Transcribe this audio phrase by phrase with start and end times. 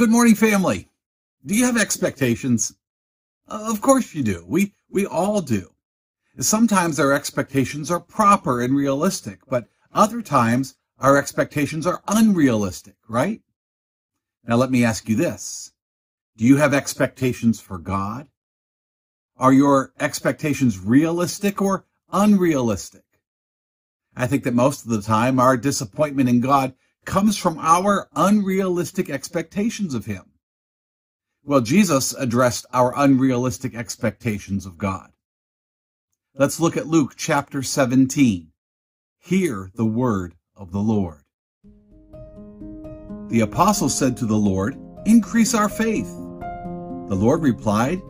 [0.00, 0.88] Good morning, family.
[1.44, 2.74] Do you have expectations?
[3.46, 4.46] Of course you do.
[4.48, 5.74] We, we all do.
[6.38, 13.42] Sometimes our expectations are proper and realistic, but other times our expectations are unrealistic, right?
[14.42, 15.72] Now let me ask you this.
[16.34, 18.28] Do you have expectations for God?
[19.36, 23.04] Are your expectations realistic or unrealistic?
[24.16, 26.72] I think that most of the time our disappointment in God
[27.04, 30.24] comes from our unrealistic expectations of Him.
[31.44, 35.10] Well, Jesus addressed our unrealistic expectations of God.
[36.34, 38.52] Let's look at Luke chapter 17.
[39.18, 41.22] Hear the word of the Lord.
[43.28, 44.76] The apostle said to the Lord,
[45.06, 46.08] Increase our faith.
[47.08, 48.02] The Lord replied,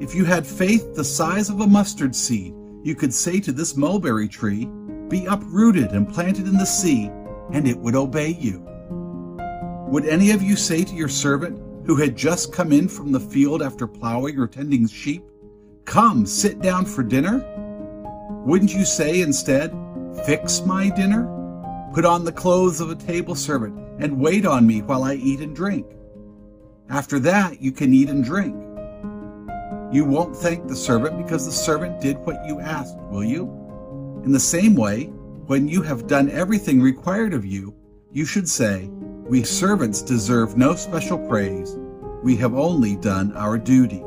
[0.00, 3.76] If you had faith the size of a mustard seed, you could say to this
[3.76, 4.66] mulberry tree,
[5.08, 7.10] Be uprooted and planted in the sea,
[7.52, 8.64] and it would obey you.
[9.88, 13.20] Would any of you say to your servant, who had just come in from the
[13.20, 15.24] field after plowing or tending sheep,
[15.86, 17.42] Come, sit down for dinner?
[18.44, 19.74] Wouldn't you say instead,
[20.26, 21.26] Fix my dinner?
[21.94, 25.40] Put on the clothes of a table servant and wait on me while I eat
[25.40, 25.86] and drink.
[26.90, 28.54] After that, you can eat and drink.
[29.90, 33.44] You won't thank the servant because the servant did what you asked, will you?
[34.24, 35.10] In the same way,
[35.48, 37.74] when you have done everything required of you,
[38.12, 38.90] you should say,
[39.30, 41.74] We servants deserve no special praise.
[42.22, 44.04] We have only done our duty.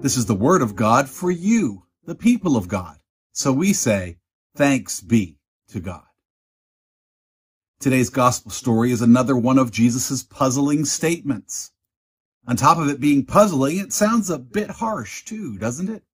[0.00, 2.96] This is the word of God for you, the people of God.
[3.32, 4.16] So we say,
[4.54, 5.36] Thanks be
[5.68, 6.04] to God.
[7.78, 11.72] Today's gospel story is another one of Jesus' puzzling statements.
[12.46, 16.04] On top of it being puzzling, it sounds a bit harsh too, doesn't it?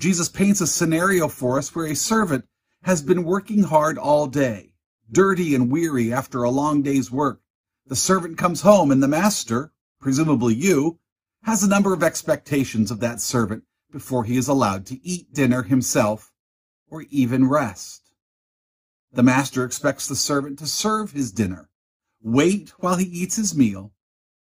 [0.00, 2.46] Jesus paints a scenario for us where a servant
[2.84, 4.72] has been working hard all day,
[5.12, 7.42] dirty and weary after a long day's work.
[7.86, 11.00] The servant comes home and the master, presumably you,
[11.42, 15.64] has a number of expectations of that servant before he is allowed to eat dinner
[15.64, 16.32] himself
[16.88, 18.14] or even rest.
[19.12, 21.68] The master expects the servant to serve his dinner,
[22.22, 23.92] wait while he eats his meal,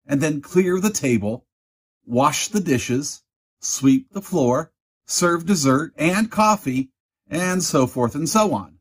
[0.06, 1.48] and then clear the table,
[2.06, 3.24] wash the dishes,
[3.60, 4.72] sweep the floor,
[5.10, 6.90] serve dessert and coffee,
[7.30, 8.80] and so forth and so on.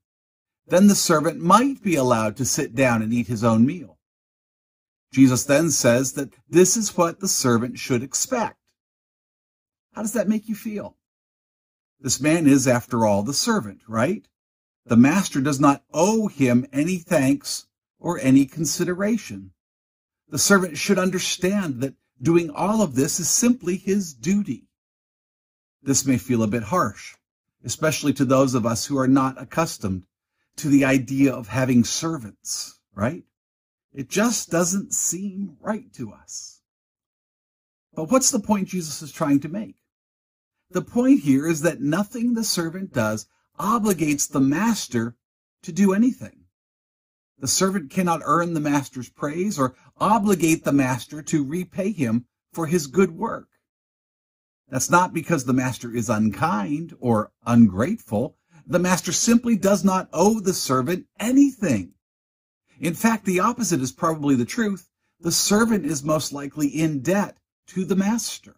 [0.66, 3.98] Then the servant might be allowed to sit down and eat his own meal.
[5.12, 8.58] Jesus then says that this is what the servant should expect.
[9.94, 10.96] How does that make you feel?
[12.00, 14.28] This man is, after all, the servant, right?
[14.84, 17.66] The master does not owe him any thanks
[17.98, 19.52] or any consideration.
[20.28, 24.67] The servant should understand that doing all of this is simply his duty.
[25.88, 27.14] This may feel a bit harsh,
[27.64, 30.04] especially to those of us who are not accustomed
[30.56, 33.24] to the idea of having servants, right?
[33.94, 36.60] It just doesn't seem right to us.
[37.94, 39.76] But what's the point Jesus is trying to make?
[40.70, 43.26] The point here is that nothing the servant does
[43.58, 45.16] obligates the master
[45.62, 46.44] to do anything.
[47.38, 52.66] The servant cannot earn the master's praise or obligate the master to repay him for
[52.66, 53.48] his good work.
[54.70, 58.36] That's not because the master is unkind or ungrateful.
[58.66, 61.94] The master simply does not owe the servant anything.
[62.78, 64.88] In fact, the opposite is probably the truth.
[65.20, 68.56] The servant is most likely in debt to the master.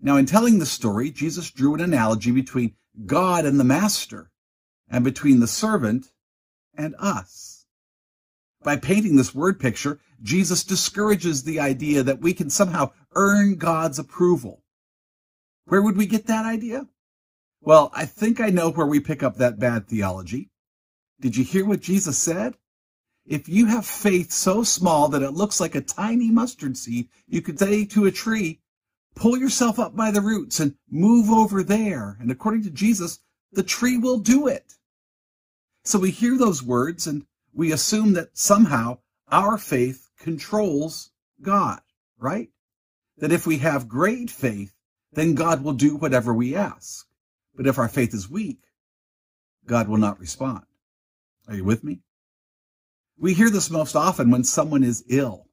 [0.00, 2.74] Now, in telling the story, Jesus drew an analogy between
[3.06, 4.30] God and the master,
[4.90, 6.10] and between the servant
[6.76, 7.66] and us.
[8.62, 13.98] By painting this word picture, Jesus discourages the idea that we can somehow earn God's
[13.98, 14.61] approval.
[15.66, 16.88] Where would we get that idea?
[17.60, 20.50] Well, I think I know where we pick up that bad theology.
[21.20, 22.56] Did you hear what Jesus said?
[23.24, 27.40] If you have faith so small that it looks like a tiny mustard seed, you
[27.40, 28.60] could say to a tree,
[29.14, 32.16] pull yourself up by the roots and move over there.
[32.20, 33.20] And according to Jesus,
[33.52, 34.74] the tree will do it.
[35.84, 38.98] So we hear those words and we assume that somehow
[39.30, 41.10] our faith controls
[41.40, 41.80] God,
[42.18, 42.48] right?
[43.18, 44.74] That if we have great faith,
[45.12, 47.06] then God will do whatever we ask.
[47.54, 48.64] But if our faith is weak,
[49.66, 50.64] God will not respond.
[51.48, 52.00] Are you with me?
[53.18, 55.46] We hear this most often when someone is ill.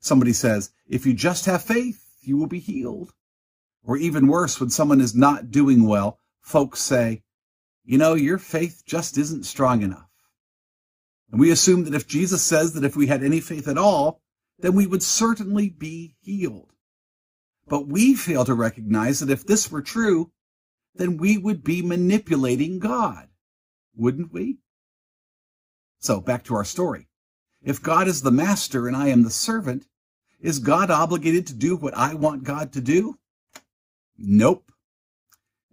[0.00, 3.12] Somebody says, if you just have faith, you will be healed.
[3.84, 7.22] Or even worse, when someone is not doing well, folks say,
[7.84, 10.10] you know, your faith just isn't strong enough.
[11.30, 14.20] And we assume that if Jesus says that if we had any faith at all,
[14.58, 16.72] then we would certainly be healed.
[17.68, 20.32] But we fail to recognize that if this were true,
[20.94, 23.28] then we would be manipulating God,
[23.94, 24.58] wouldn't we?
[26.00, 27.08] So back to our story.
[27.62, 29.86] If God is the master and I am the servant,
[30.40, 33.18] is God obligated to do what I want God to do?
[34.16, 34.70] Nope.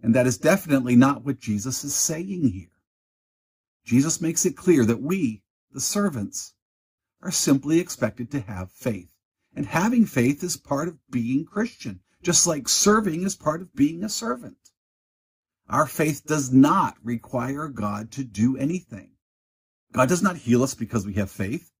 [0.02, 2.70] And that is definitely not what Jesus is saying here.
[3.84, 5.42] Jesus makes it clear that we,
[5.72, 6.54] the servants,
[7.22, 9.08] are simply expected to have faith.
[9.56, 14.04] And having faith is part of being Christian, just like serving is part of being
[14.04, 14.58] a servant.
[15.68, 19.12] Our faith does not require God to do anything.
[19.92, 21.72] God does not heal us because we have faith.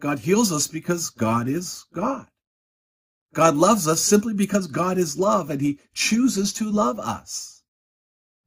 [0.00, 2.28] God heals us because God is God.
[3.34, 7.64] God loves us simply because God is love and he chooses to love us.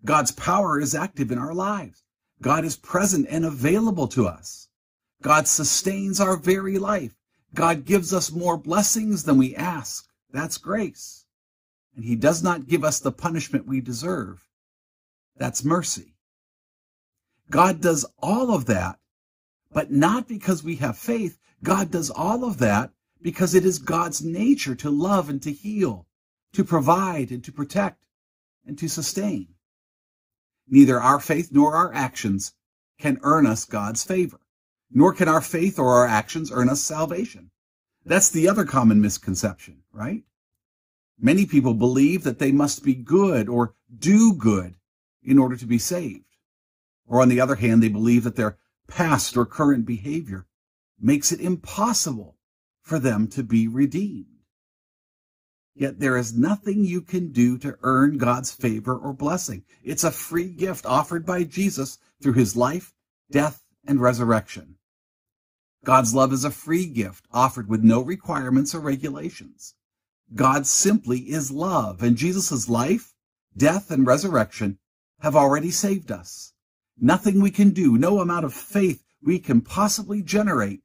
[0.05, 2.03] God's power is active in our lives.
[2.41, 4.69] God is present and available to us.
[5.21, 7.13] God sustains our very life.
[7.53, 10.07] God gives us more blessings than we ask.
[10.31, 11.25] That's grace.
[11.95, 14.47] And he does not give us the punishment we deserve.
[15.37, 16.15] That's mercy.
[17.49, 19.01] God does all of that
[19.73, 21.39] but not because we have faith.
[21.63, 26.07] God does all of that because it is God's nature to love and to heal,
[26.53, 28.03] to provide and to protect
[28.65, 29.47] and to sustain.
[30.67, 32.53] Neither our faith nor our actions
[32.99, 34.39] can earn us God's favor,
[34.93, 37.51] nor can our faith or our actions earn us salvation.
[38.05, 40.23] That's the other common misconception, right?
[41.19, 44.75] Many people believe that they must be good or do good
[45.23, 46.25] in order to be saved.
[47.05, 48.57] Or on the other hand, they believe that their
[48.87, 50.47] past or current behavior
[50.99, 52.37] makes it impossible
[52.81, 54.25] for them to be redeemed.
[55.75, 59.63] Yet there is nothing you can do to earn God's favor or blessing.
[59.83, 62.93] It's a free gift offered by Jesus through his life,
[63.31, 64.75] death, and resurrection.
[65.83, 69.73] God's love is a free gift offered with no requirements or regulations.
[70.35, 73.13] God simply is love, and Jesus' life,
[73.57, 74.77] death, and resurrection
[75.21, 76.53] have already saved us.
[76.99, 80.81] Nothing we can do, no amount of faith we can possibly generate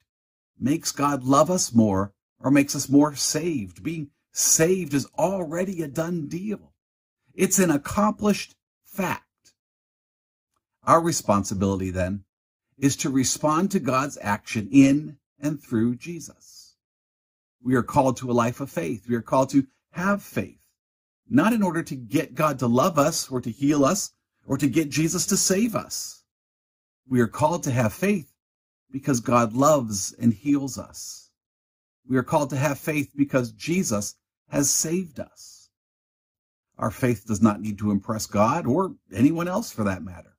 [0.58, 3.82] makes God love us more or makes us more saved.
[3.82, 6.72] Being saved is already a done deal.
[7.34, 8.54] It's an accomplished
[8.84, 9.22] fact.
[10.84, 12.24] Our responsibility then
[12.78, 16.76] is to respond to God's action in and through Jesus.
[17.62, 19.08] We are called to a life of faith.
[19.08, 20.60] We are called to have faith,
[21.28, 24.12] not in order to get God to love us or to heal us
[24.46, 26.22] or to get Jesus to save us.
[27.08, 28.32] We are called to have faith
[28.90, 31.30] because God loves and heals us.
[32.08, 34.14] We are called to have faith because Jesus
[34.48, 35.70] has saved us.
[36.78, 40.35] Our faith does not need to impress God or anyone else for that matter.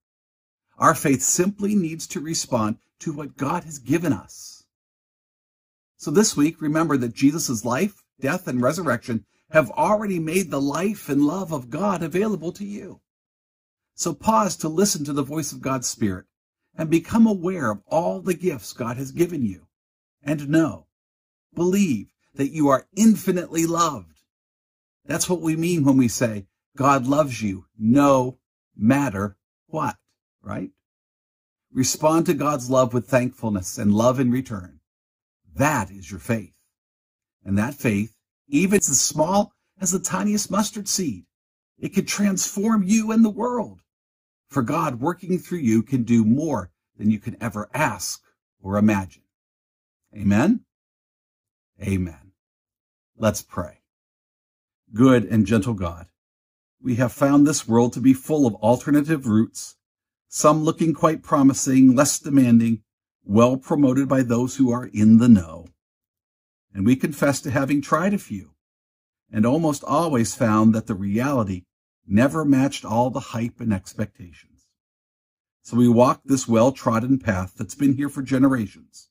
[0.77, 4.63] Our faith simply needs to respond to what God has given us.
[5.97, 11.09] So this week, remember that Jesus' life, death, and resurrection have already made the life
[11.09, 13.01] and love of God available to you.
[13.95, 16.25] So pause to listen to the voice of God's Spirit
[16.77, 19.68] and become aware of all the gifts God has given you.
[20.21, 20.85] And know,
[21.56, 24.21] believe that you are infinitely loved.
[25.06, 26.45] That's what we mean when we say
[26.75, 28.38] God loves you no
[28.75, 29.38] matter
[29.68, 29.95] what,
[30.47, 30.69] right?
[31.73, 34.79] Respond to God's love with thankfulness and love in return.
[35.55, 36.53] That is your faith.
[37.44, 38.16] And that faith,
[38.47, 41.25] even as small as the tiniest mustard seed,
[41.77, 43.81] it could transform you and the world.
[44.49, 48.23] For God working through you can do more than you can ever ask
[48.61, 49.23] or imagine.
[50.16, 50.61] Amen?
[51.81, 52.31] Amen.
[53.18, 53.81] Let's pray.
[54.94, 56.07] Good and gentle God,
[56.81, 59.75] we have found this world to be full of alternative routes,
[60.28, 62.81] some looking quite promising, less demanding,
[63.24, 65.68] well promoted by those who are in the know.
[66.74, 68.52] And we confess to having tried a few,
[69.31, 71.64] and almost always found that the reality
[72.06, 74.68] never matched all the hype and expectations.
[75.64, 79.10] So we walk this well-trodden path that's been here for generations.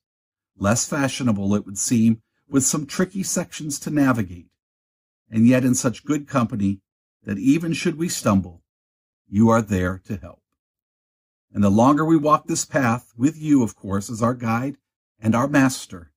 [0.57, 4.47] Less fashionable, it would seem, with some tricky sections to navigate,
[5.29, 6.79] and yet in such good company
[7.23, 8.63] that even should we stumble,
[9.29, 10.41] you are there to help.
[11.53, 14.77] And the longer we walk this path, with you, of course, as our guide
[15.19, 16.11] and our master,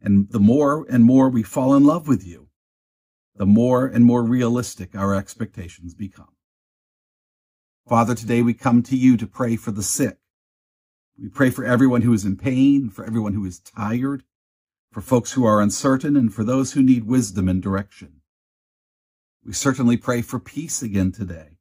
[0.00, 2.48] and the more and more we fall in love with you,
[3.34, 6.34] the more and more realistic our expectations become.
[7.88, 10.18] Father, today we come to you to pray for the sick.
[11.18, 14.24] We pray for everyone who is in pain, for everyone who is tired,
[14.92, 18.20] for folks who are uncertain, and for those who need wisdom and direction.
[19.44, 21.58] We certainly pray for peace again today.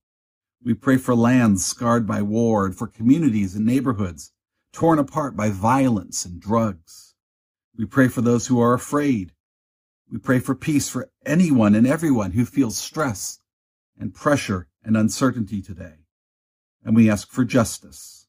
[0.63, 4.31] We pray for lands scarred by war and for communities and neighborhoods
[4.71, 7.15] torn apart by violence and drugs.
[7.77, 9.33] We pray for those who are afraid,
[10.11, 13.39] we pray for peace for anyone and everyone who feels stress
[13.97, 15.99] and pressure and uncertainty today.
[16.83, 18.27] And we ask for justice.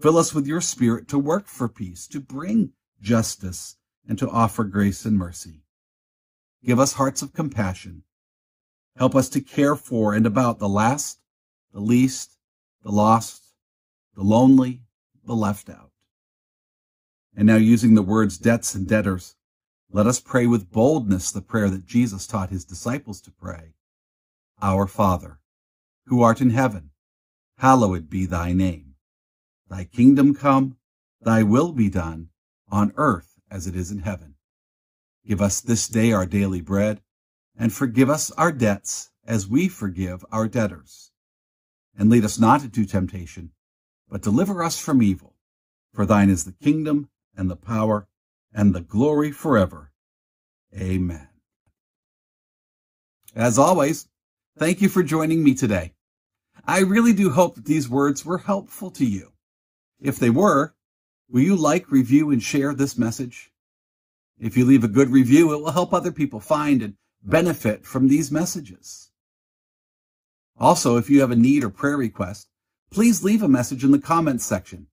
[0.00, 3.76] Fill us with your spirit to work for peace, to bring justice,
[4.08, 5.62] and to offer grace and mercy.
[6.64, 8.02] Give us hearts of compassion.
[8.96, 11.20] Help us to care for and about the last,
[11.76, 12.38] the least,
[12.84, 13.52] the lost,
[14.14, 14.80] the lonely,
[15.26, 15.90] the left out.
[17.36, 19.36] And now using the words debts and debtors,
[19.90, 23.74] let us pray with boldness the prayer that Jesus taught his disciples to pray.
[24.62, 25.38] Our Father,
[26.06, 26.92] who art in heaven,
[27.58, 28.94] hallowed be thy name.
[29.68, 30.78] Thy kingdom come,
[31.20, 32.30] thy will be done,
[32.70, 34.36] on earth as it is in heaven.
[35.26, 37.02] Give us this day our daily bread,
[37.54, 41.12] and forgive us our debts as we forgive our debtors.
[41.98, 43.52] And lead us not into temptation,
[44.08, 45.34] but deliver us from evil.
[45.94, 48.06] For thine is the kingdom, and the power,
[48.52, 49.92] and the glory forever.
[50.78, 51.28] Amen.
[53.34, 54.08] As always,
[54.58, 55.94] thank you for joining me today.
[56.66, 59.32] I really do hope that these words were helpful to you.
[60.00, 60.74] If they were,
[61.30, 63.52] will you like, review, and share this message?
[64.38, 68.08] If you leave a good review, it will help other people find and benefit from
[68.08, 69.10] these messages.
[70.58, 72.48] Also, if you have a need or prayer request,
[72.90, 74.86] please leave a message in the comments section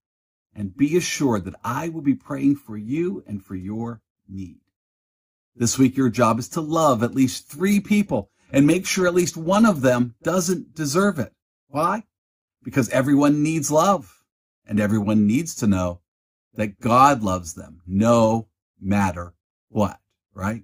[0.56, 4.60] and be assured that I will be praying for you and for your need.
[5.56, 9.16] This week, your job is to love at least three people and make sure at
[9.16, 11.34] least one of them doesn't deserve it.
[11.68, 12.04] Why?
[12.64, 14.24] Because everyone needs love
[14.68, 16.02] and everyone needs to know
[16.56, 18.48] that God loves them no
[18.80, 19.34] matter
[19.70, 20.00] what,
[20.34, 20.64] right?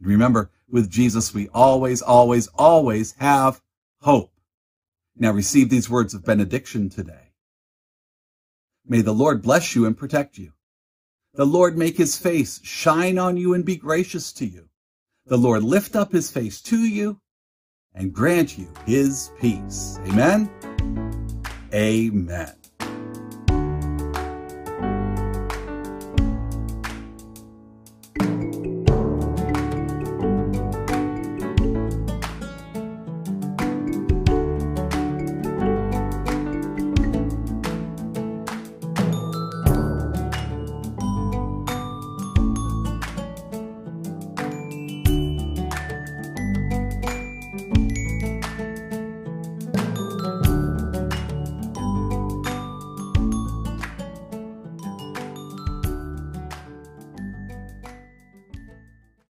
[0.00, 3.60] Remember, with Jesus, we always, always, always have
[4.04, 4.32] hope.
[5.16, 7.32] Now receive these words of benediction today.
[8.86, 10.52] May the Lord bless you and protect you.
[11.32, 14.68] The Lord make his face shine on you and be gracious to you.
[15.26, 17.18] The Lord lift up his face to you
[17.94, 19.98] and grant you his peace.
[20.06, 20.50] Amen.
[21.72, 22.63] Amen.